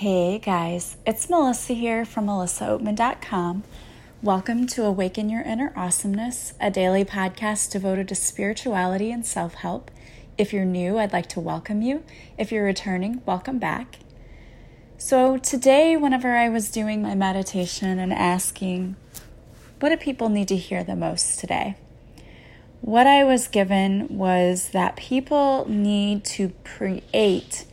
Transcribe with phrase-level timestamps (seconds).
[0.00, 3.64] Hey guys, it's Melissa here from melissaoatman.com.
[4.22, 9.90] Welcome to Awaken Your Inner Awesomeness, a daily podcast devoted to spirituality and self help.
[10.38, 12.02] If you're new, I'd like to welcome you.
[12.38, 13.98] If you're returning, welcome back.
[14.96, 18.96] So, today, whenever I was doing my meditation and asking,
[19.80, 21.76] what do people need to hear the most today?
[22.80, 27.66] What I was given was that people need to create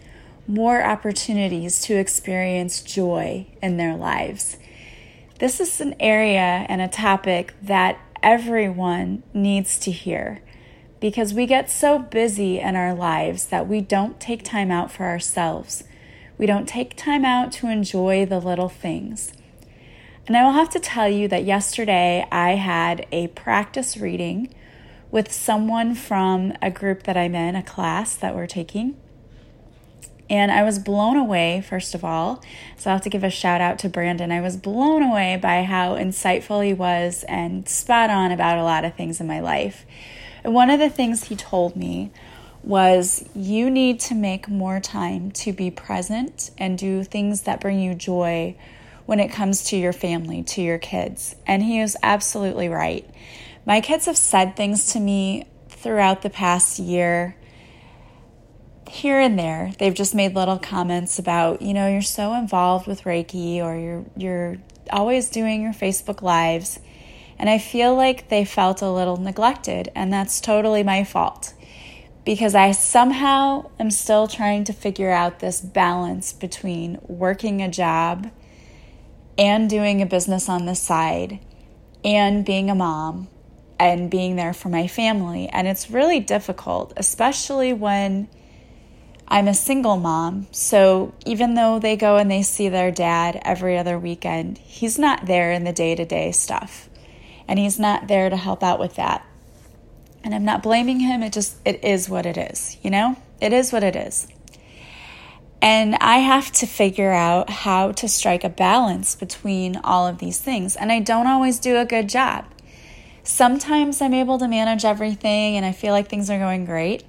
[0.48, 4.58] more opportunities to experience joy in their lives.
[5.40, 10.42] This is an area and a topic that everyone needs to hear
[11.00, 15.04] because we get so busy in our lives that we don't take time out for
[15.04, 15.84] ourselves.
[16.38, 19.34] We don't take time out to enjoy the little things.
[20.26, 24.54] And I will have to tell you that yesterday I had a practice reading
[25.10, 28.98] with someone from a group that I'm in, a class that we're taking.
[30.30, 32.44] And I was blown away, first of all.
[32.76, 34.32] So I have to give a shout out to Brandon.
[34.32, 38.84] I was blown away by how insightful he was and spot on about a lot
[38.84, 39.86] of things in my life.
[40.44, 42.12] And one of the things he told me
[42.64, 47.80] was you need to make more time to be present and do things that bring
[47.80, 48.56] you joy
[49.06, 51.36] when it comes to your family, to your kids.
[51.46, 53.10] And he was absolutely right.
[53.66, 57.38] My kids have said things to me throughout the past year
[58.90, 63.04] here and there they've just made little comments about you know you're so involved with
[63.04, 64.58] reiki or you're you're
[64.92, 66.80] always doing your facebook lives.
[67.40, 71.54] And i feel like they felt a little neglected and that's totally my fault.
[72.26, 78.32] Because i somehow am still trying to figure out this balance between working a job
[79.38, 81.40] and doing a business on the side
[82.04, 83.28] and being a mom
[83.80, 85.48] and being there for my family.
[85.50, 88.28] And it's really difficult especially when
[89.30, 93.78] I'm a single mom, so even though they go and they see their dad every
[93.78, 96.90] other weekend, he's not there in the day to day stuff.
[97.46, 99.26] And he's not there to help out with that.
[100.24, 103.18] And I'm not blaming him, it just it is what it is, you know?
[103.42, 104.28] It is what it is.
[105.62, 110.40] And I have to figure out how to strike a balance between all of these
[110.40, 110.76] things.
[110.76, 112.46] And I don't always do a good job.
[113.24, 117.04] Sometimes I'm able to manage everything and I feel like things are going great.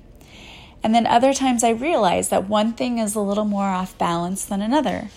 [0.82, 4.44] And then other times I realize that one thing is a little more off balance
[4.44, 5.10] than another.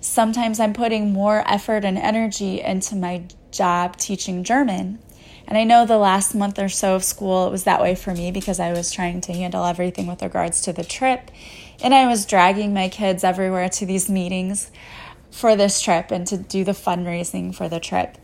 [0.00, 4.98] Sometimes I'm putting more effort and energy into my job teaching German.
[5.46, 8.14] And I know the last month or so of school, it was that way for
[8.14, 11.30] me because I was trying to handle everything with regards to the trip.
[11.82, 14.70] And I was dragging my kids everywhere to these meetings
[15.30, 18.18] for this trip and to do the fundraising for the trip,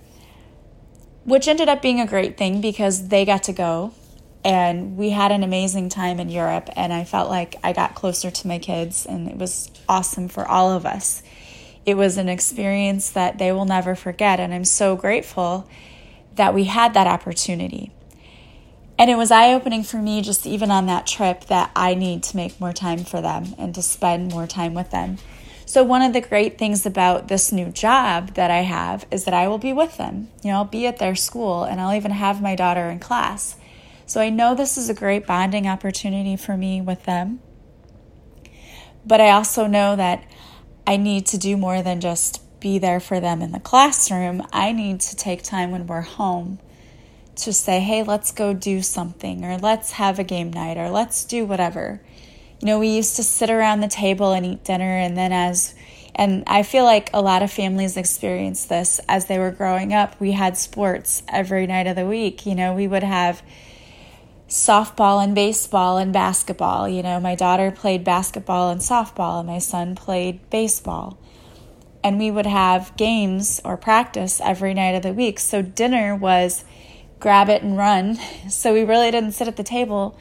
[1.25, 3.93] which ended up being a great thing because they got to go
[4.49, 8.31] and we had an amazing time in Europe and I felt like I got closer
[8.31, 11.23] to my kids and it was awesome for all of us.
[11.85, 15.69] It was an experience that they will never forget and I'm so grateful
[16.37, 17.93] that we had that opportunity.
[18.99, 22.23] And it was eye opening for me just even on that trip that I need
[22.23, 25.19] to make more time for them and to spend more time with them.
[25.67, 29.35] So, one of the great things about this new job that I have is that
[29.35, 30.31] I will be with them.
[30.43, 33.55] You know, I'll be at their school and I'll even have my daughter in class.
[34.09, 37.41] So I know this is a great bonding opportunity for me with them.
[39.05, 40.25] But I also know that
[40.87, 44.43] I need to do more than just be there for them in the classroom.
[44.51, 46.59] I need to take time when we're home
[47.37, 51.27] to say, hey, let's go do something, or let's have a game night, or let's
[51.27, 52.01] do whatever.
[52.61, 55.75] You know, we used to sit around the table and eat dinner, and then as
[56.15, 60.19] and I feel like a lot of families experienced this as they were growing up.
[60.19, 62.47] We had sports every night of the week.
[62.47, 63.43] You know, we would have
[64.49, 66.89] softball and baseball and basketball.
[66.89, 71.19] You know, my daughter played basketball and softball, and my son played baseball.
[72.03, 75.39] And we would have games or practice every night of the week.
[75.39, 76.65] So dinner was
[77.21, 78.19] grab it and run.
[78.49, 80.19] So we really didn't sit at the table.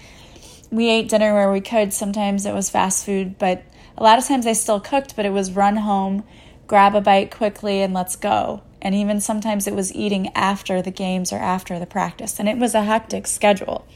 [0.69, 1.94] We ate dinner where we could.
[1.94, 3.63] Sometimes it was fast food, but
[3.97, 6.25] a lot of times I still cooked, but it was run home,
[6.68, 8.63] grab a bite quickly, and let's go.
[8.81, 12.38] And even sometimes it was eating after the games or after the practice.
[12.38, 13.88] And it was a hectic schedule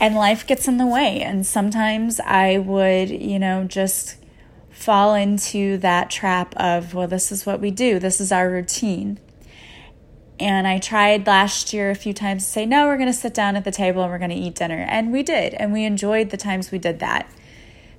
[0.00, 1.20] and life gets in the way.
[1.20, 4.16] And sometimes I would, you know, just
[4.70, 9.20] fall into that trap of, well, this is what we do, this is our routine.
[10.40, 13.34] And I tried last year a few times to say, no, we're going to sit
[13.34, 14.86] down at the table and we're going to eat dinner.
[14.88, 15.52] And we did.
[15.52, 17.30] And we enjoyed the times we did that.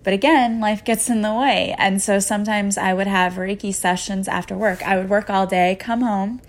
[0.03, 1.75] But again, life gets in the way.
[1.77, 4.81] And so sometimes I would have Reiki sessions after work.
[4.81, 6.41] I would work all day, come home,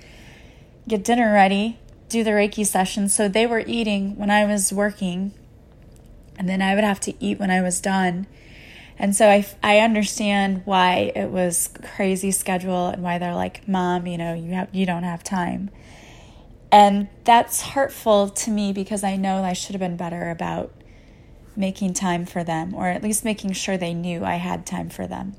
[0.88, 1.78] get dinner ready,
[2.08, 3.14] do the Reiki sessions.
[3.14, 5.34] So they were eating when I was working
[6.38, 8.26] and then I would have to eat when I was done.
[8.98, 14.06] And so I, I understand why it was crazy schedule and why they're like, "Mom,
[14.06, 15.70] you know, you have you don't have time."
[16.70, 20.72] And that's hurtful to me because I know I should have been better about
[21.54, 25.06] making time for them or at least making sure they knew I had time for
[25.06, 25.36] them.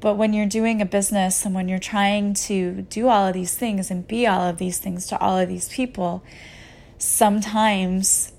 [0.00, 3.54] But when you're doing a business and when you're trying to do all of these
[3.54, 6.24] things and be all of these things to all of these people,
[6.98, 8.31] sometimes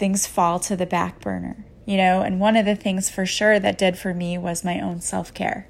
[0.00, 2.22] things fall to the back burner, you know?
[2.22, 5.32] And one of the things for sure that did for me was my own self
[5.32, 5.68] care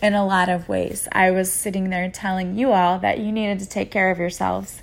[0.00, 1.08] in a lot of ways.
[1.10, 4.82] I was sitting there telling you all that you needed to take care of yourselves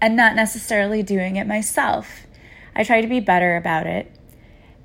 [0.00, 2.26] and not necessarily doing it myself.
[2.74, 4.10] I tried to be better about it.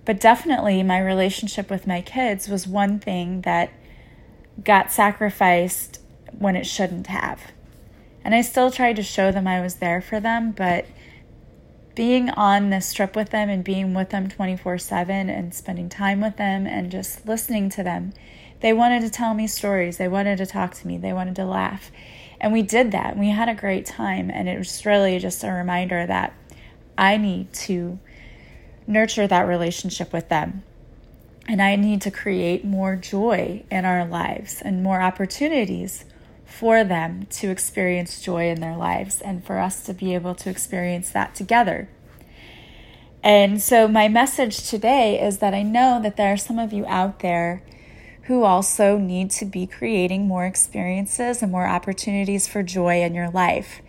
[0.04, 3.72] But definitely, my relationship with my kids was one thing that
[4.64, 6.00] got sacrificed
[6.38, 7.40] when it shouldn't have.
[8.24, 10.86] And I still tried to show them I was there for them, but
[12.02, 16.20] being on this trip with them and being with them 24 7 and spending time
[16.20, 18.12] with them and just listening to them,
[18.62, 19.98] they wanted to tell me stories.
[19.98, 20.98] They wanted to talk to me.
[20.98, 21.92] They wanted to laugh.
[22.40, 23.16] And we did that.
[23.20, 24.32] We had a great time.
[24.32, 26.34] And it was really just a reminder that
[26.98, 28.00] I need to
[28.88, 30.64] nurture that relationship with them.
[31.48, 36.06] And I need to create more joy in our lives and more opportunities
[36.52, 40.50] for them to experience joy in their lives and for us to be able to
[40.50, 41.90] experience that together.
[43.24, 46.86] And so, my message today is that I know that there are some of you
[46.88, 47.64] out there
[48.24, 53.30] who also need to be creating more experiences and more opportunities for joy in your
[53.30, 53.82] life.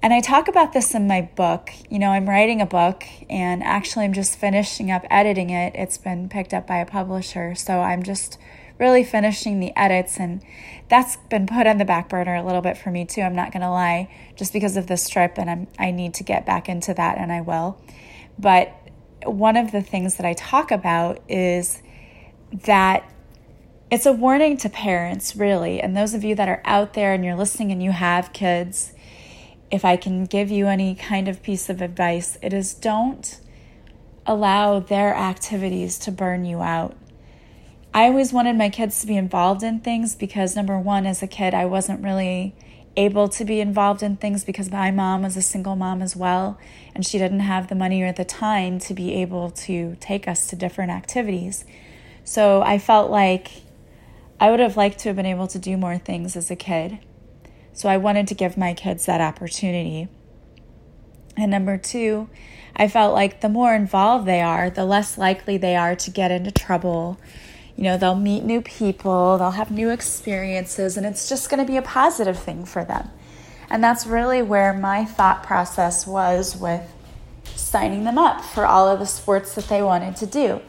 [0.00, 1.70] And I talk about this in my book.
[1.90, 5.74] You know, I'm writing a book and actually I'm just finishing up editing it.
[5.74, 7.54] It's been picked up by a publisher.
[7.56, 8.38] So I'm just
[8.78, 10.42] really finishing the edits and
[10.88, 13.20] that's been put on the back burner a little bit for me too.
[13.20, 16.24] I'm not going to lie just because of this trip and I'm I need to
[16.24, 17.80] get back into that and I will.
[18.38, 18.74] But
[19.24, 21.82] one of the things that I talk about is
[22.52, 23.12] that
[23.90, 27.24] it's a warning to parents really and those of you that are out there and
[27.24, 28.92] you're listening and you have kids
[29.70, 33.38] if I can give you any kind of piece of advice, it is don't
[34.26, 36.96] allow their activities to burn you out.
[37.98, 41.26] I always wanted my kids to be involved in things because, number one, as a
[41.26, 42.54] kid, I wasn't really
[42.96, 46.60] able to be involved in things because my mom was a single mom as well,
[46.94, 50.46] and she didn't have the money or the time to be able to take us
[50.46, 51.64] to different activities.
[52.22, 53.50] So I felt like
[54.38, 57.00] I would have liked to have been able to do more things as a kid.
[57.72, 60.06] So I wanted to give my kids that opportunity.
[61.36, 62.30] And number two,
[62.76, 66.30] I felt like the more involved they are, the less likely they are to get
[66.30, 67.18] into trouble.
[67.78, 71.72] You know, they'll meet new people, they'll have new experiences, and it's just going to
[71.72, 73.08] be a positive thing for them.
[73.70, 76.82] And that's really where my thought process was with
[77.44, 80.60] signing them up for all of the sports that they wanted to do.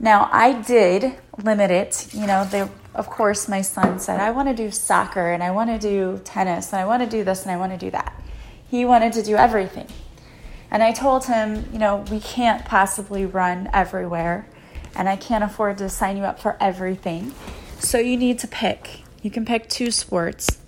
[0.00, 2.08] Now, I did limit it.
[2.14, 5.50] You know, they, of course, my son said, I want to do soccer and I
[5.50, 7.90] want to do tennis and I want to do this and I want to do
[7.90, 8.18] that.
[8.70, 9.88] He wanted to do everything.
[10.70, 14.48] And I told him, you know, we can't possibly run everywhere
[14.96, 17.34] and I can't afford to sign you up for everything.
[17.78, 19.02] So you need to pick.
[19.22, 20.58] You can pick two sports.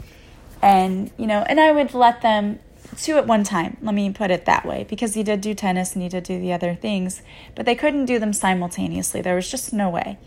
[0.60, 2.58] And, you know, and I would let them
[2.96, 3.76] two at one time.
[3.80, 6.38] Let me put it that way because he did do tennis and he did do
[6.38, 7.22] the other things,
[7.54, 9.20] but they couldn't do them simultaneously.
[9.20, 10.19] There was just no way.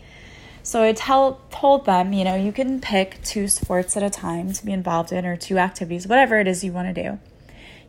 [0.64, 4.52] So I tell, told them, you know, you can pick two sports at a time
[4.52, 7.18] to be involved in or two activities, whatever it is you want to do.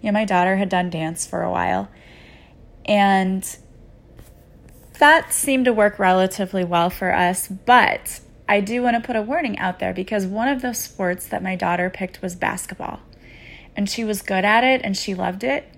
[0.01, 1.89] You know, my daughter had done dance for a while
[2.85, 3.57] and
[4.99, 9.21] that seemed to work relatively well for us, but I do want to put a
[9.21, 12.99] warning out there because one of the sports that my daughter picked was basketball
[13.75, 15.69] and she was good at it and she loved it.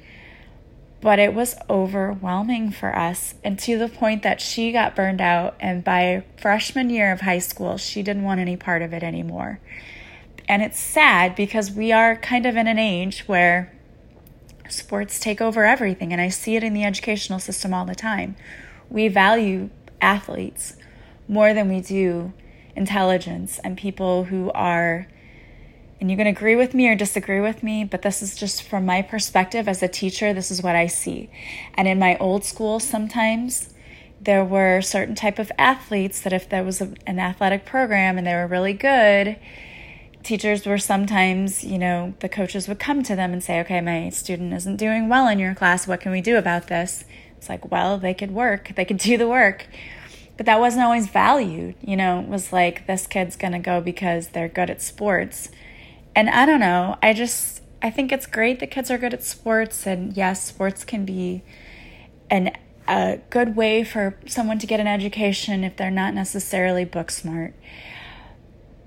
[1.02, 5.56] But it was overwhelming for us, and to the point that she got burned out.
[5.60, 9.60] And by freshman year of high school, she didn't want any part of it anymore.
[10.48, 13.72] And it's sad because we are kind of in an age where
[14.68, 16.12] sports take over everything.
[16.12, 18.36] And I see it in the educational system all the time.
[18.90, 19.70] We value
[20.02, 20.76] athletes
[21.28, 22.34] more than we do
[22.76, 25.08] intelligence and people who are
[26.00, 28.86] and you can agree with me or disagree with me, but this is just from
[28.86, 31.30] my perspective as a teacher, this is what I see.
[31.76, 33.74] And in my old school, sometimes
[34.20, 38.28] there were certain type of athletes that if there was a, an athletic program and
[38.28, 39.38] they were really good,
[40.22, 44.10] teachers were sometimes, you know, the coaches would come to them and say, okay, my
[44.10, 45.88] student isn't doing well in your class.
[45.88, 47.06] What can we do about this?
[47.38, 49.68] It's like, well, they could work, they could do the work.
[50.38, 51.76] But that wasn't always valued.
[51.82, 55.50] You know, it was like, this kid's to go because they're good at sports
[56.16, 59.24] and I don't know, I just I think it's great that kids are good at
[59.24, 61.44] sports and yes, sports can be
[62.30, 62.52] an
[62.88, 67.54] a good way for someone to get an education if they're not necessarily book smart.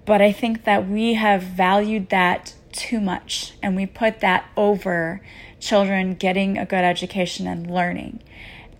[0.07, 5.21] But I think that we have valued that too much and we put that over
[5.61, 8.23] children getting a good education and learning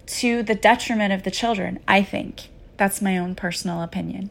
[0.07, 2.49] to the detriment of the children, I think.
[2.77, 4.31] That's my own personal opinion.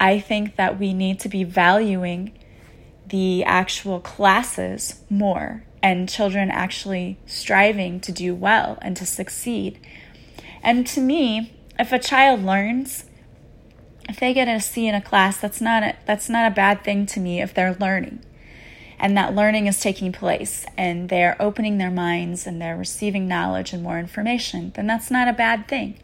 [0.00, 2.32] I think that we need to be valuing
[3.06, 9.78] the actual classes more and children actually striving to do well and to succeed.
[10.62, 13.04] And to me, if a child learns,
[14.08, 16.82] if they get a C in a class, that's not a, that's not a bad
[16.82, 18.20] thing to me if they're learning.
[19.00, 23.72] And that learning is taking place and they're opening their minds and they're receiving knowledge
[23.72, 25.98] and more information, then that's not a bad thing.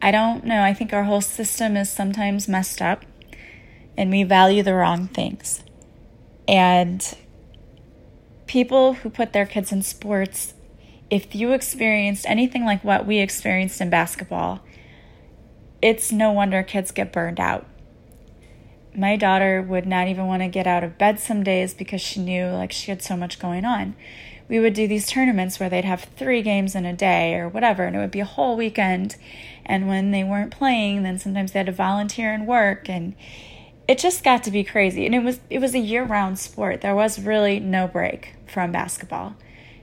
[0.00, 0.62] I don't know.
[0.62, 3.04] I think our whole system is sometimes messed up
[3.96, 5.62] and we value the wrong things.
[6.46, 7.04] And
[8.46, 10.54] people who put their kids in sports,
[11.10, 14.60] if you experienced anything like what we experienced in basketball,
[15.82, 17.66] it's no wonder kids get burned out.
[18.94, 22.20] My daughter would not even want to get out of bed some days because she
[22.20, 23.94] knew like she had so much going on.
[24.48, 27.84] We would do these tournaments where they'd have three games in a day or whatever,
[27.84, 29.14] and it would be a whole weekend.
[29.64, 33.14] And when they weren't playing, then sometimes they had to volunteer and work and
[33.90, 35.04] it just got to be crazy.
[35.04, 36.80] And it was it was a year-round sport.
[36.80, 39.34] There was really no break from basketball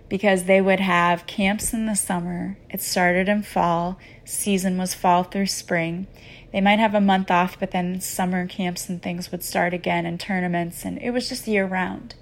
[0.08, 2.58] because they would have camps in the summer.
[2.70, 4.00] It started in fall.
[4.24, 6.08] Season was fall through spring
[6.52, 10.06] they might have a month off but then summer camps and things would start again
[10.06, 12.16] and tournaments and it was just year round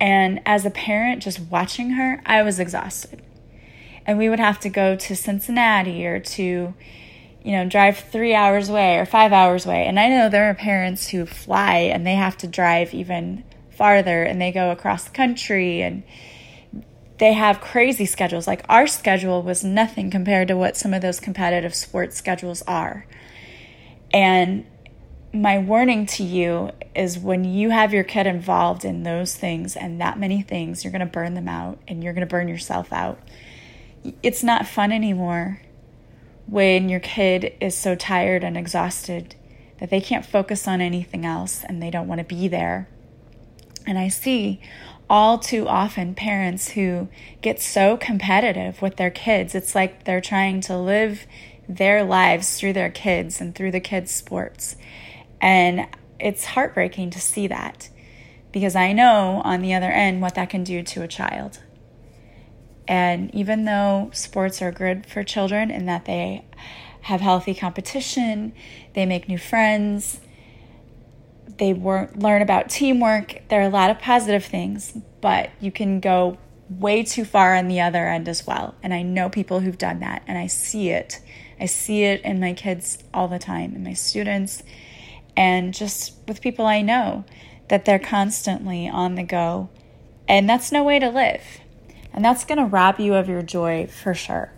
[0.00, 3.22] and as a parent just watching her i was exhausted
[4.06, 6.74] and we would have to go to cincinnati or to
[7.44, 9.84] you know, drive three hours away or five hours away.
[9.84, 14.22] And I know there are parents who fly and they have to drive even farther
[14.22, 16.02] and they go across the country and
[17.18, 18.46] they have crazy schedules.
[18.46, 23.06] Like our schedule was nothing compared to what some of those competitive sports schedules are.
[24.14, 24.64] And
[25.32, 30.00] my warning to you is when you have your kid involved in those things and
[30.00, 32.92] that many things, you're going to burn them out and you're going to burn yourself
[32.92, 33.18] out.
[34.22, 35.60] It's not fun anymore
[36.46, 39.34] when your kid is so tired and exhausted
[39.80, 42.88] that they can't focus on anything else and they don't want to be there.
[43.86, 44.60] And I see
[45.10, 47.08] all too often parents who
[47.42, 49.56] get so competitive with their kids.
[49.56, 51.26] It's like they're trying to live
[51.68, 54.76] their lives through their kids and through the kids' sports.
[55.40, 55.86] And
[56.18, 57.88] it's heartbreaking to see that
[58.52, 61.60] because I know on the other end what that can do to a child.
[62.86, 66.44] And even though sports are good for children in that they
[67.02, 68.52] have healthy competition,
[68.94, 70.20] they make new friends,
[71.58, 76.38] they learn about teamwork, there are a lot of positive things, but you can go
[76.68, 78.74] way too far on the other end as well.
[78.82, 81.20] And I know people who've done that, and I see it.
[81.58, 84.62] I see it in my kids all the time, in my students,
[85.36, 87.24] and just with people I know
[87.68, 89.68] that they're constantly on the go.
[90.28, 91.42] And that's no way to live.
[92.12, 94.52] And that's going to rob you of your joy for sure.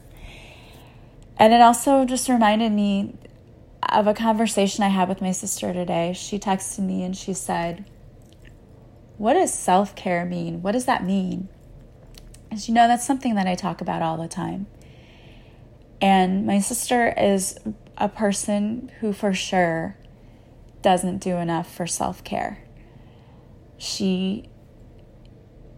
[1.39, 3.15] And it also just reminded me
[3.89, 6.13] of a conversation I had with my sister today.
[6.13, 7.85] She texted me and she said,
[9.19, 10.63] What does self care mean?
[10.63, 11.49] What does that mean?
[12.51, 14.67] As you know, that's something that I talk about all the time.
[16.01, 17.59] And my sister is
[17.97, 19.97] a person who, for sure,
[20.83, 22.63] doesn't do enough for self care.
[23.79, 24.49] She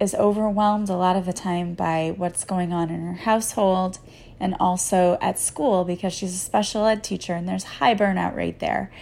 [0.01, 3.99] is overwhelmed a lot of the time by what's going on in her household
[4.39, 8.61] and also at school because she's a special ed teacher and there's high burnout rate
[8.61, 8.93] there.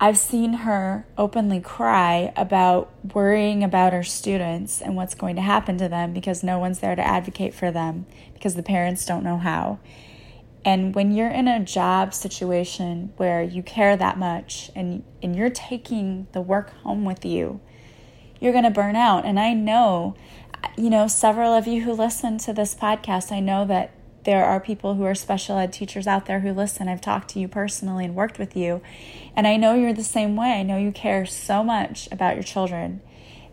[0.00, 5.76] I've seen her openly cry about worrying about her students and what's going to happen
[5.78, 9.38] to them because no one's there to advocate for them because the parents don't know
[9.38, 9.80] how.
[10.68, 15.48] And when you're in a job situation where you care that much and, and you're
[15.48, 17.62] taking the work home with you,
[18.38, 19.24] you're going to burn out.
[19.24, 20.14] And I know,
[20.76, 23.94] you know, several of you who listen to this podcast, I know that
[24.24, 26.86] there are people who are special ed teachers out there who listen.
[26.86, 28.82] I've talked to you personally and worked with you.
[29.34, 30.50] And I know you're the same way.
[30.50, 33.00] I know you care so much about your children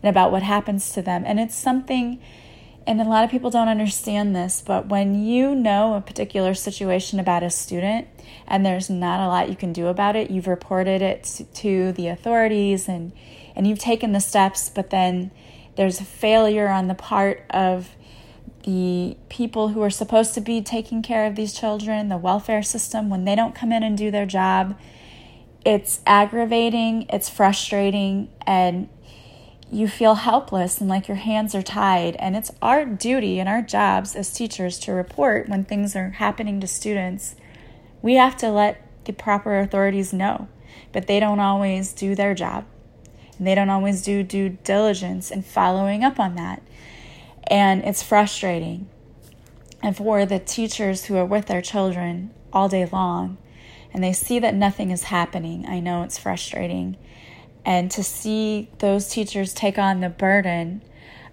[0.02, 1.24] and about what happens to them.
[1.24, 2.20] And it's something,
[2.86, 7.18] and a lot of people don't understand this, but when you know a particular situation
[7.18, 8.06] about a student
[8.46, 12.08] and there's not a lot you can do about it, you've reported it to the
[12.08, 13.12] authorities and
[13.56, 15.30] and you've taken the steps, but then
[15.76, 17.96] there's a failure on the part of
[18.64, 23.08] the people who are supposed to be taking care of these children, the welfare system,
[23.08, 24.76] when they don't come in and do their job,
[25.64, 28.88] it's aggravating, it's frustrating, and
[29.70, 32.16] you feel helpless and like your hands are tied.
[32.16, 36.60] And it's our duty and our jobs as teachers to report when things are happening
[36.60, 37.34] to students.
[38.02, 40.48] We have to let the proper authorities know,
[40.92, 42.64] but they don't always do their job.
[43.38, 46.62] And they don't always do due diligence in following up on that.
[47.48, 48.88] And it's frustrating.
[49.82, 53.36] And for the teachers who are with their children all day long
[53.92, 56.96] and they see that nothing is happening, I know it's frustrating
[57.66, 60.80] and to see those teachers take on the burden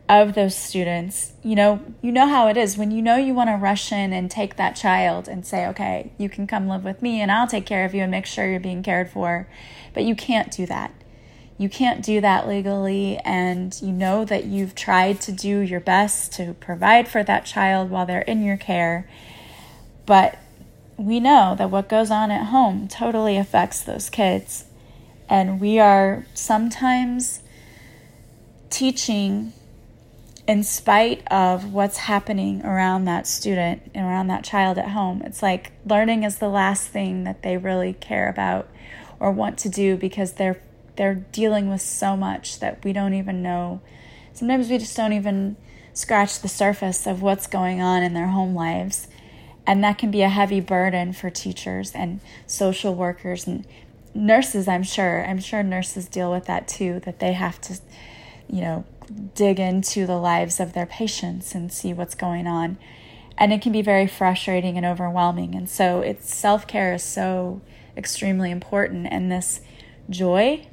[0.09, 1.33] of those students.
[1.43, 2.75] You know you know how it is.
[2.75, 6.11] When you know you want to rush in and take that child and say okay
[6.17, 8.49] you can come live with me and I'll take care of you and make sure
[8.49, 9.47] you're being cared for
[9.93, 10.93] but you can't do that.
[11.55, 16.33] You can't do that legally and you know that you've tried to do your best
[16.33, 19.07] to provide for that child while they're in your care
[20.07, 20.39] but
[20.97, 24.65] we know that what goes on at home totally affects those kids
[25.29, 27.41] and we are sometimes
[28.69, 29.53] teaching
[30.47, 35.21] in spite of what's happening around that student and around that child at home.
[35.21, 38.67] It's like learning is the last thing that they really care about
[39.19, 40.61] or want to do because they're
[40.95, 43.81] they're dealing with so much that we don't even know.
[44.33, 45.55] Sometimes we just don't even
[45.93, 49.07] scratch the surface of what's going on in their home lives.
[49.65, 53.65] And that can be a heavy burden for teachers and social workers and
[54.13, 57.79] nurses, I'm sure, I'm sure nurses deal with that too, that they have to,
[58.47, 58.85] you know,
[59.35, 62.77] dig into the lives of their patients and see what's going on.
[63.37, 65.55] And it can be very frustrating and overwhelming.
[65.55, 67.61] And so it's self care is so
[67.97, 69.07] extremely important.
[69.09, 69.61] And this
[70.09, 70.67] joy,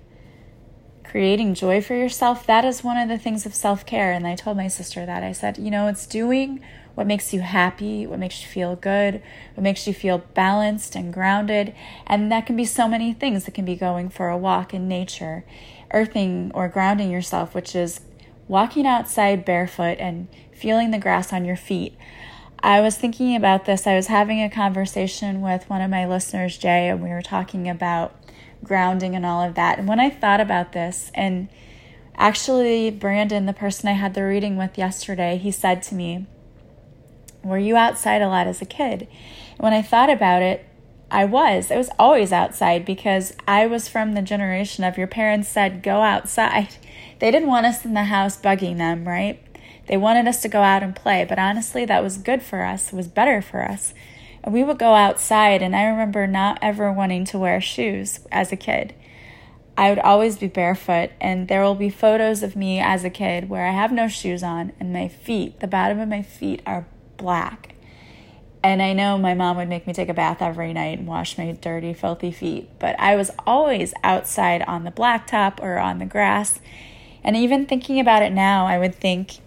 [1.05, 4.13] creating joy for yourself, that is one of the things of self care.
[4.13, 5.23] And I told my sister that.
[5.23, 6.63] I said, you know, it's doing
[6.95, 9.23] what makes you happy, what makes you feel good,
[9.55, 11.75] what makes you feel balanced and grounded.
[12.07, 13.47] And that can be so many things.
[13.47, 15.45] It can be going for a walk in nature,
[15.93, 18.01] earthing or grounding yourself, which is
[18.49, 21.97] walking outside barefoot and feeling the grass on your feet.
[22.63, 23.87] I was thinking about this.
[23.87, 27.69] I was having a conversation with one of my listeners, Jay, and we were talking
[27.71, 28.15] about
[28.63, 29.79] grounding and all of that.
[29.79, 31.49] And when I thought about this, and
[32.17, 36.26] actually, Brandon, the person I had the reading with yesterday, he said to me,
[37.43, 39.09] were you outside a lot as a kid?
[39.59, 40.67] When I thought about it,
[41.11, 41.71] I was.
[41.71, 46.03] I was always outside because I was from the generation of your parents said, go
[46.03, 46.76] outside.
[47.19, 49.43] They didn't want us in the house bugging them, right?
[49.89, 52.93] They wanted us to go out and play, but honestly, that was good for us,
[52.93, 53.93] was better for us.
[54.43, 58.53] And we would go outside, and I remember not ever wanting to wear shoes as
[58.53, 58.95] a kid.
[59.76, 63.50] I would always be barefoot, and there will be photos of me as a kid
[63.50, 66.87] where I have no shoes on, and my feet, the bottom of my feet, are
[67.21, 67.75] black.
[68.63, 71.39] And I know my mom would make me take a bath every night and wash
[71.39, 76.04] my dirty, filthy feet, but I was always outside on the blacktop or on the
[76.04, 76.61] grass.
[77.25, 79.39] And even thinking about it now, I would think,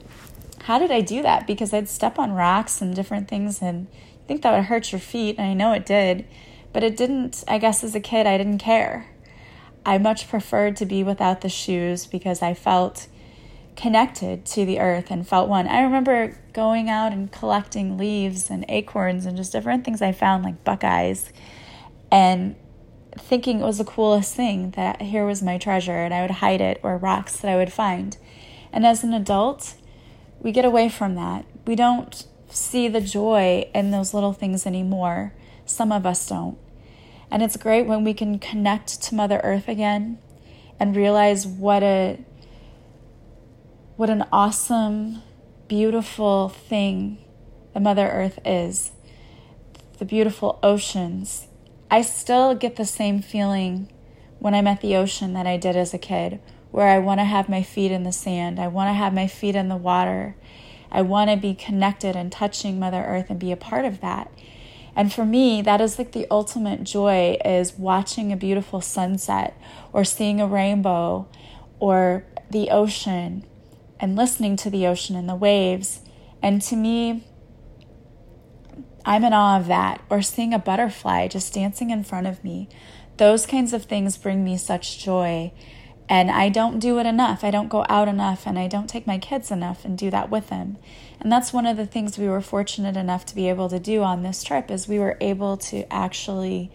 [0.63, 1.45] how did I do that?
[1.45, 4.99] Because I'd step on rocks and different things, and I think that would hurt your
[4.99, 6.25] feet, and I know it did,
[6.71, 9.09] but it didn't, I guess, as a kid, I didn't care.
[9.86, 13.07] I much preferred to be without the shoes because I felt
[13.75, 15.67] connected to the earth and felt one.
[15.67, 20.43] I remember going out and collecting leaves and acorns and just different things I found,
[20.43, 21.31] like buckeyes,
[22.12, 22.55] and
[23.17, 26.62] thinking it was the coolest thing that here was my treasure and I would hide
[26.62, 28.17] it or rocks that I would find.
[28.71, 29.75] And as an adult,
[30.39, 31.45] we get away from that.
[31.65, 35.33] We don't see the joy in those little things anymore.
[35.65, 36.57] Some of us don't.
[37.31, 40.19] And it's great when we can connect to Mother Earth again
[40.79, 42.19] and realize what a
[43.95, 45.21] what an awesome,
[45.67, 47.15] beautiful thing
[47.75, 48.91] the Mother Earth is.
[49.99, 51.47] The beautiful oceans.
[51.91, 53.91] I still get the same feeling
[54.39, 56.39] when I'm at the ocean that I did as a kid,
[56.71, 58.60] where I want to have my feet in the sand.
[58.60, 60.36] I want to have my feet in the water.
[60.91, 64.32] I want to be connected and touching Mother Earth and be a part of that.
[64.95, 69.56] And for me, that is like the ultimate joy is watching a beautiful sunset
[69.91, 71.27] or seeing a rainbow
[71.79, 73.45] or the ocean
[73.99, 76.01] and listening to the ocean and the waves.
[76.41, 77.23] And to me,
[79.06, 80.01] I'm in awe of that.
[80.10, 82.69] Or seeing a butterfly just dancing in front of me.
[83.17, 85.51] Those kinds of things bring me such joy.
[86.10, 87.43] And I don't do it enough.
[87.43, 90.29] I don't go out enough and I don't take my kids enough and do that
[90.29, 90.77] with them.
[91.19, 94.03] And that's one of the things we were fortunate enough to be able to do
[94.03, 96.71] on this trip is we were able to actually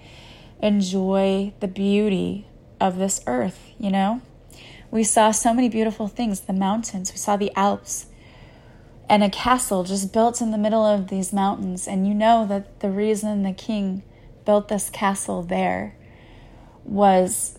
[0.63, 2.47] enjoy the beauty
[2.81, 4.23] of this earth, you know?
[4.91, 8.07] We saw so many beautiful things the mountains, we saw the Alps,
[9.09, 11.87] and a castle just built in the middle of these mountains.
[11.87, 14.03] And you know that the reason the king
[14.45, 15.97] built this castle there
[16.85, 17.59] was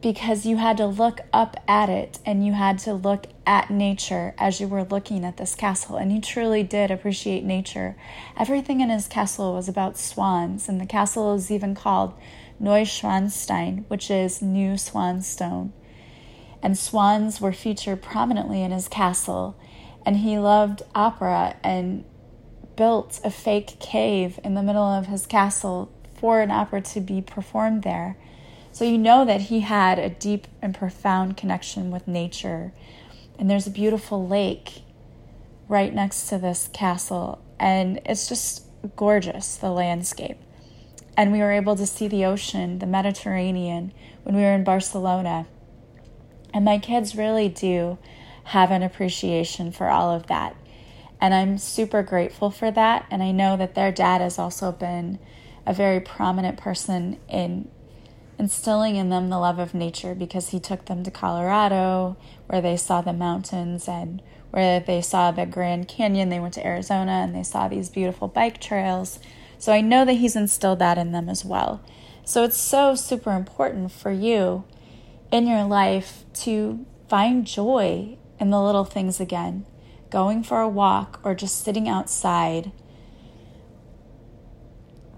[0.00, 4.34] because you had to look up at it and you had to look at nature
[4.36, 5.96] as you were looking at this castle.
[5.96, 7.96] And he truly did appreciate nature.
[8.38, 12.12] Everything in his castle was about swans, and the castle is even called
[12.60, 15.72] Neuschwanstein, which is New Swanstone.
[16.64, 19.56] And swans were featured prominently in his castle.
[20.04, 22.04] And he loved opera and
[22.74, 27.20] built a fake cave in the middle of his castle for an opera to be
[27.20, 28.16] performed there.
[28.72, 32.72] So you know that he had a deep and profound connection with nature.
[33.38, 34.82] And there's a beautiful lake
[35.68, 38.64] right next to this castle, and it's just
[38.96, 40.38] gorgeous, the landscape.
[41.16, 43.92] And we were able to see the ocean, the Mediterranean,
[44.24, 45.46] when we were in Barcelona.
[46.54, 47.98] And my kids really do
[48.44, 50.56] have an appreciation for all of that.
[51.20, 53.06] And I'm super grateful for that.
[53.10, 55.18] And I know that their dad has also been
[55.66, 57.68] a very prominent person in
[58.38, 62.76] instilling in them the love of nature because he took them to Colorado where they
[62.76, 66.28] saw the mountains and where they saw the Grand Canyon.
[66.28, 69.18] They went to Arizona and they saw these beautiful bike trails.
[69.58, 71.80] So I know that he's instilled that in them as well.
[72.24, 74.64] So it's so super important for you
[75.34, 79.66] in your life to find joy in the little things again.
[80.10, 82.70] Going for a walk or just sitting outside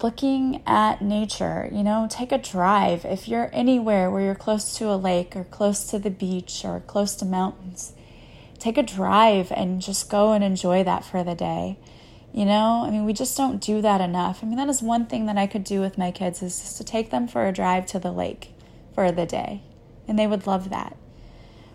[0.03, 3.05] looking at nature, you know, take a drive.
[3.05, 6.81] If you're anywhere where you're close to a lake or close to the beach or
[6.81, 7.93] close to mountains,
[8.59, 11.79] take a drive and just go and enjoy that for the day.
[12.33, 14.41] You know, I mean, we just don't do that enough.
[14.43, 16.77] I mean, that is one thing that I could do with my kids is just
[16.77, 18.53] to take them for a drive to the lake
[18.95, 19.63] for the day,
[20.09, 20.97] and they would love that.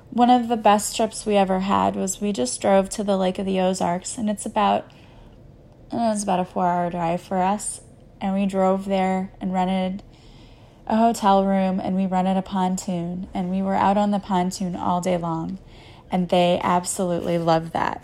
[0.09, 3.39] One of the best trips we ever had was we just drove to the Lake
[3.39, 4.91] of the Ozarks, and it's about
[5.93, 7.81] it's about a four hour drive for us
[8.21, 10.03] and we drove there and rented
[10.87, 14.75] a hotel room and we rented a pontoon and we were out on the pontoon
[14.75, 15.57] all day long
[16.11, 18.03] and they absolutely loved that.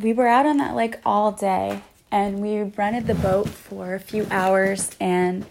[0.00, 4.00] We were out on that lake all day and we rented the boat for a
[4.00, 5.44] few hours and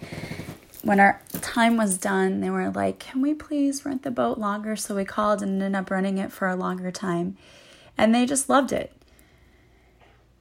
[0.83, 4.75] when our time was done, they were like, Can we please rent the boat longer?
[4.75, 7.37] So we called and ended up running it for a longer time.
[7.97, 8.93] And they just loved it.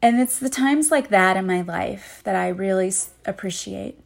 [0.01, 2.93] And it's the times like that in my life that I really
[3.27, 3.99] appreciate.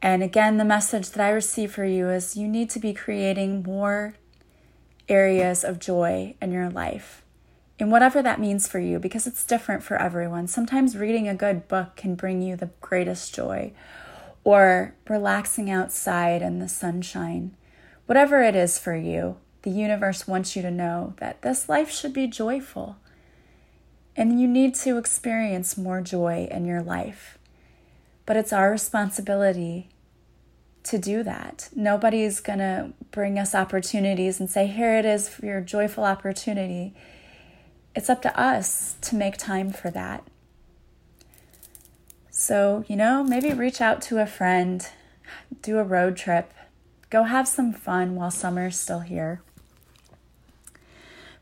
[0.00, 3.62] And again, the message that I receive for you is you need to be creating
[3.62, 4.14] more
[5.08, 7.22] areas of joy in your life,
[7.78, 10.46] in whatever that means for you, because it's different for everyone.
[10.46, 13.72] Sometimes reading a good book can bring you the greatest joy,
[14.44, 17.56] or relaxing outside in the sunshine.
[18.06, 22.12] Whatever it is for you, the universe wants you to know that this life should
[22.12, 22.96] be joyful.
[24.14, 27.38] And you need to experience more joy in your life.
[28.26, 29.88] But it's our responsibility
[30.84, 31.70] to do that.
[31.74, 36.94] Nobody's going to bring us opportunities and say, here it is for your joyful opportunity.
[37.96, 40.24] It's up to us to make time for that.
[42.44, 44.86] So, you know, maybe reach out to a friend,
[45.62, 46.52] do a road trip,
[47.08, 49.40] go have some fun while summer's still here.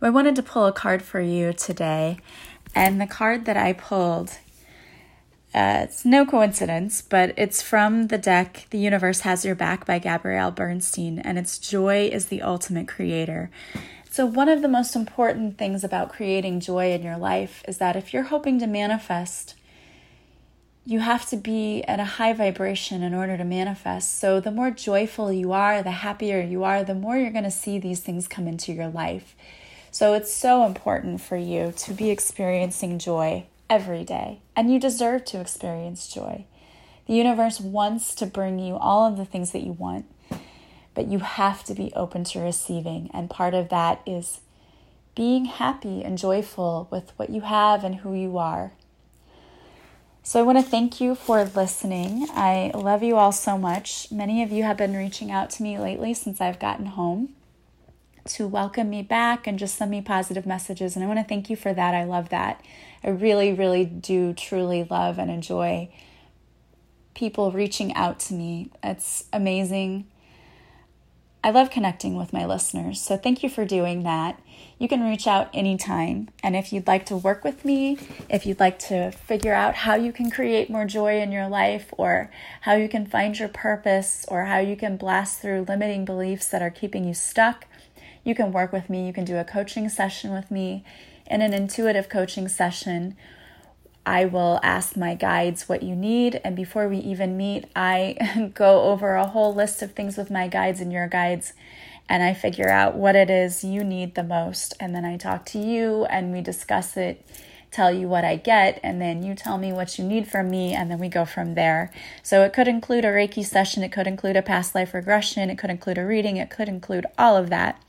[0.01, 2.19] I wanted to pull a card for you today,
[2.73, 4.38] and the card that I pulled,
[5.53, 9.99] uh, it's no coincidence, but it's from the deck The Universe Has Your Back by
[9.99, 13.51] Gabrielle Bernstein, and it's Joy is the Ultimate Creator.
[14.09, 17.97] So, one of the most important things about creating joy in your life is that
[17.97, 19.57] if you're hoping to manifest,
[20.85, 24.18] you have to be at a high vibration in order to manifest.
[24.18, 27.51] So, the more joyful you are, the happier you are, the more you're going to
[27.51, 29.35] see these things come into your life.
[29.95, 35.27] So it's so important for you to be experiencing joy every day, and you deserve
[35.27, 36.47] to experience joy.
[37.07, 40.07] The universe wants to bring you all of the things that you want,
[40.95, 44.40] but you have to be open to receiving, and part of that is
[45.14, 48.73] being happy and joyful with what you have and who you are.
[50.25, 52.29] So, I want to thank you for listening.
[52.31, 54.07] I love you all so much.
[54.13, 57.31] Many of you have been reaching out to me lately since I've gotten home
[58.27, 60.95] to welcome me back and just send me positive messages.
[60.95, 61.95] And I want to thank you for that.
[61.97, 62.65] I love that.
[63.03, 65.93] I really, really do truly love and enjoy
[67.15, 68.71] people reaching out to me.
[68.81, 70.07] It's amazing.
[71.44, 73.02] I love connecting with my listeners.
[73.02, 74.40] So thank you for doing that.
[74.78, 76.28] You can reach out anytime.
[76.42, 79.96] And if you'd like to work with me, if you'd like to figure out how
[79.96, 84.24] you can create more joy in your life, or how you can find your purpose,
[84.28, 87.66] or how you can blast through limiting beliefs that are keeping you stuck,
[88.24, 89.05] you can work with me.
[89.07, 90.85] You can do a coaching session with me.
[91.26, 93.16] In an intuitive coaching session,
[94.05, 96.41] I will ask my guides what you need.
[96.45, 100.49] And before we even meet, I go over a whole list of things with my
[100.49, 101.53] guides and your guides.
[102.09, 104.75] And I figure out what it is you need the most.
[104.81, 107.25] And then I talk to you and we discuss it,
[107.71, 108.81] tell you what I get.
[108.83, 110.75] And then you tell me what you need from me.
[110.75, 111.93] And then we go from there.
[112.23, 115.59] So it could include a Reiki session, it could include a past life regression, it
[115.59, 117.81] could include a reading, it could include all of that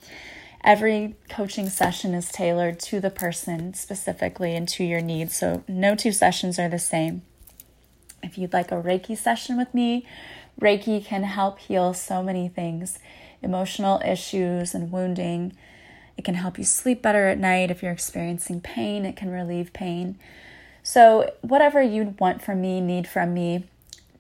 [0.64, 5.36] every coaching session is tailored to the person specifically and to your needs.
[5.36, 7.22] So no two sessions are the same.
[8.22, 10.08] If you'd like a Reiki session with me,
[10.60, 13.00] Reiki can help heal so many things
[13.42, 15.52] emotional issues and wounding.
[16.18, 17.70] It can help you sleep better at night.
[17.70, 20.18] If you're experiencing pain, it can relieve pain.
[20.82, 23.66] So, whatever you want from me, need from me,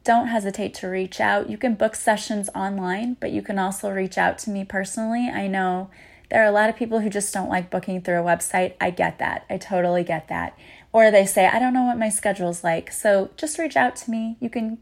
[0.03, 1.49] don't hesitate to reach out.
[1.49, 5.29] You can book sessions online, but you can also reach out to me personally.
[5.29, 5.89] I know
[6.33, 8.73] there are a lot of people who just don't like booking through a website.
[8.81, 9.45] I get that.
[9.51, 10.57] I totally get that.
[10.91, 12.91] Or they say, I don't know what my schedule's like.
[12.91, 14.37] So just reach out to me.
[14.39, 14.79] You can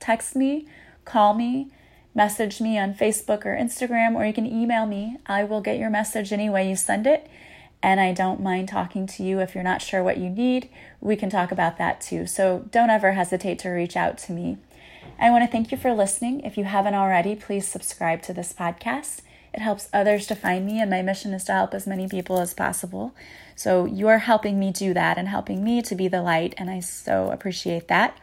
[0.00, 0.66] text me,
[1.04, 1.70] call me,
[2.14, 5.18] message me on Facebook or Instagram, or you can email me.
[5.26, 7.28] I will get your message any way you send it.
[7.82, 10.70] And I don't mind talking to you if you're not sure what you need.
[11.02, 12.26] We can talk about that too.
[12.26, 14.56] So don't ever hesitate to reach out to me.
[15.20, 16.40] I want to thank you for listening.
[16.40, 19.20] If you haven't already, please subscribe to this podcast.
[19.58, 22.38] It helps others to find me, and my mission is to help as many people
[22.38, 23.12] as possible.
[23.56, 26.78] So you're helping me do that and helping me to be the light, and I
[26.78, 28.16] so appreciate that.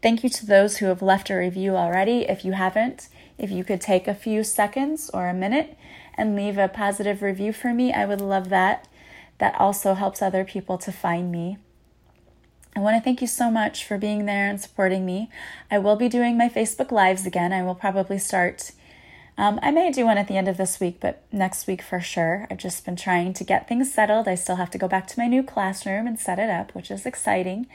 [0.00, 2.20] Thank you to those who have left a review already.
[2.28, 5.76] If you haven't, if you could take a few seconds or a minute
[6.14, 8.86] and leave a positive review for me, I would love that.
[9.38, 11.58] That also helps other people to find me.
[12.76, 15.30] I want to thank you so much for being there and supporting me.
[15.68, 17.52] I will be doing my Facebook Lives again.
[17.52, 18.70] I will probably start
[19.38, 22.00] um, I may do one at the end of this week, but next week for
[22.00, 22.46] sure.
[22.50, 24.28] I've just been trying to get things settled.
[24.28, 26.90] I still have to go back to my new classroom and set it up, which
[26.90, 27.66] is exciting.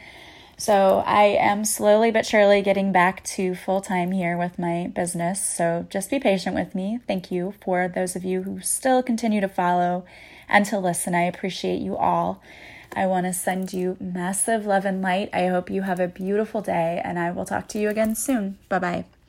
[0.57, 5.43] So I am slowly but surely getting back to full time here with my business.
[5.43, 6.99] So just be patient with me.
[7.07, 10.05] Thank you for those of you who still continue to follow
[10.47, 11.15] and to listen.
[11.15, 12.41] I appreciate you all.
[12.95, 15.29] I want to send you massive love and light.
[15.33, 18.57] I hope you have a beautiful day, and I will talk to you again soon.
[18.67, 19.20] Bye bye.